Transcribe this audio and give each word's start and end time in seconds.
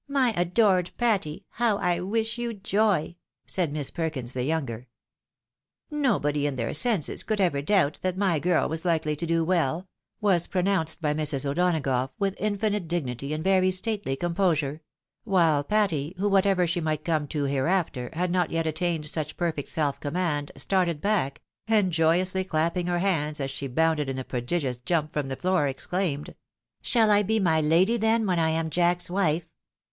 "My 0.21 0.33
adored 0.35 0.89
Patty, 0.97 1.45
how 1.49 1.77
I 1.77 1.99
wish 1.99 2.39
you 2.39 2.55
joy!" 2.55 3.17
said 3.45 3.71
Miss 3.71 3.91
Perkins 3.91 4.33
the 4.33 4.43
younger. 4.43 4.87
252 5.91 5.91
THE 5.91 5.93
WIDOW 5.93 5.99
MAEEIED." 5.99 6.11
Nobody 6.11 6.47
in 6.47 6.55
their 6.55 6.73
senses 6.73 7.23
could 7.23 7.39
ever 7.39 7.61
doubt 7.61 7.99
that 8.01 8.17
my 8.17 8.39
girl 8.39 8.67
was 8.67 8.83
likely 8.83 9.15
to 9.15 9.27
do 9.27 9.45
weU,'' 9.45 9.85
was 10.19 10.47
pronounced 10.47 11.03
by 11.03 11.13
Mrs. 11.13 11.45
O'Donagough, 11.45 12.09
with 12.17 12.33
infinite 12.39 12.87
dignity 12.87 13.31
and 13.31 13.43
very 13.43 13.69
stately 13.69 14.15
composure; 14.15 14.81
while 15.23 15.63
Patty, 15.63 16.15
who, 16.17 16.27
whatever 16.27 16.65
she 16.65 16.81
might 16.81 17.05
come 17.05 17.27
to 17.27 17.43
hereafter, 17.43 18.09
had 18.13 18.31
not 18.31 18.49
yet 18.49 18.65
attaiued 18.65 19.01
Buch 19.13 19.37
perfect 19.37 19.67
self 19.67 19.99
command, 19.99 20.51
started 20.57 20.99
back, 20.99 21.43
and 21.67 21.91
joyously 21.93 22.43
clapping 22.43 22.87
her 22.87 22.97
hands 22.97 23.39
as 23.39 23.51
she 23.51 23.67
bounded 23.67 24.09
in 24.09 24.17
a 24.17 24.23
prodigious 24.23 24.79
jump 24.79 25.13
from 25.13 25.27
the 25.27 25.35
floor, 25.35 25.67
exclaimed," 25.67 26.33
Shall 26.81 27.11
I 27.11 27.21
be 27.21 27.39
my 27.39 27.61
lady, 27.61 27.97
then, 27.97 28.25
when 28.25 28.39
I 28.39 28.49
am 28.49 28.71
Jack's 28.71 29.07
wife 29.07 29.47